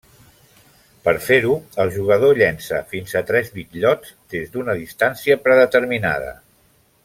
Per 1.07 1.11
fer-ho, 1.25 1.57
el 1.83 1.91
jugador 1.97 2.41
llença 2.41 2.79
fins 2.95 3.13
a 3.19 3.23
tres 3.29 3.53
bitllots 3.59 4.17
des 4.35 4.51
d'una 4.57 4.77
distància 4.83 5.41
predeterminada. 5.47 6.35